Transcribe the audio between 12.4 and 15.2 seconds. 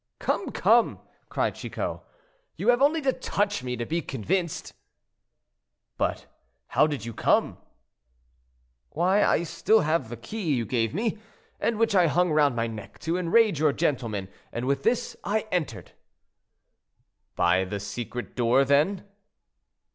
my neck to enrage your gentlemen, and with this